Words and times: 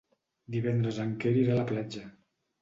Divendres 0.55 0.97
en 1.03 1.11
Quer 1.25 1.35
irà 1.43 1.53
a 1.57 1.59
la 1.59 1.67
platja. 1.73 2.03